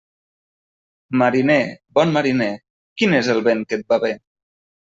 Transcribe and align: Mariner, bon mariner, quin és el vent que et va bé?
Mariner, 1.23 1.57
bon 2.01 2.15
mariner, 2.17 2.49
quin 3.03 3.17
és 3.21 3.33
el 3.37 3.45
vent 3.51 3.65
que 3.69 3.81
et 3.83 3.89
va 3.95 4.05
bé? 4.09 4.15